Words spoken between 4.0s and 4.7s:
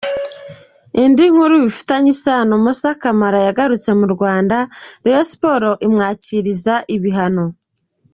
Rwanda,